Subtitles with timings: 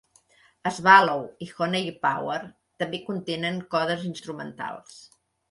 [0.77, 2.39] "Swallow" i "Honey Power"
[2.85, 4.99] també contenen codes instrumentals.